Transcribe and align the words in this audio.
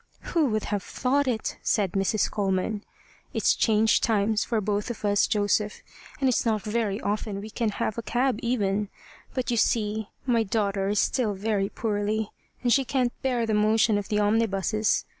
"Who 0.33 0.47
would 0.47 0.63
have 0.63 0.81
thought 0.81 1.27
it?" 1.27 1.59
said 1.61 1.91
Mrs. 1.91 2.31
Coleman. 2.31 2.83
"It's 3.35 3.53
changed 3.53 4.01
times 4.01 4.43
for 4.43 4.59
both 4.59 4.89
of 4.89 5.05
us, 5.05 5.27
Joseph, 5.27 5.83
and 6.19 6.27
it's 6.27 6.43
not 6.43 6.63
very 6.63 6.99
often 6.99 7.39
we 7.39 7.51
can 7.51 7.69
have 7.69 7.99
a 7.99 8.01
cab 8.01 8.39
even; 8.41 8.89
but 9.35 9.51
you 9.51 9.57
see 9.57 10.09
my 10.25 10.41
daughter 10.41 10.89
is 10.89 10.97
still 10.99 11.35
very 11.35 11.69
poorly, 11.69 12.31
and 12.63 12.73
she 12.73 12.83
can't 12.83 13.13
bear 13.21 13.45
the 13.45 13.53
motion 13.53 13.95
of 13.99 14.07
the 14.09 14.17
omnibuses. 14.19 15.05